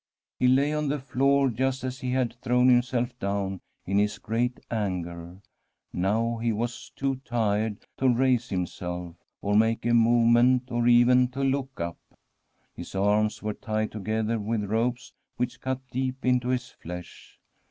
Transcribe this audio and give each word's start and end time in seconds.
He 0.39 0.47
lay 0.47 0.73
on 0.73 0.87
the 0.87 0.97
floor 0.97 1.47
just 1.51 1.83
as 1.83 1.99
he 1.99 2.09
had 2.09 2.33
thrown 2.41 2.69
himself 2.69 3.13
down 3.19 3.61
in 3.85 3.99
his 3.99 4.17
great 4.17 4.59
anger; 4.71 5.39
now 5.93 6.37
he 6.37 6.51
was 6.51 6.89
too 6.95 7.17
tired 7.17 7.85
to 7.99 8.09
raise 8.09 8.49
himself, 8.49 9.15
or 9.43 9.55
make 9.55 9.85
a 9.85 9.93
movement, 9.93 10.71
or 10.71 10.87
even 10.87 11.27
to 11.27 11.43
look 11.43 11.79
up. 11.79 11.99
His 12.73 12.95
arms 12.95 13.43
were 13.43 13.53
tied 13.53 13.91
together 13.91 14.39
with 14.39 14.63
ropes, 14.63 15.13
which 15.37 15.61
cut 15.61 15.79
deep 15.91 16.25
into 16.25 16.47
his 16.47 16.69
flesh. 16.71 17.39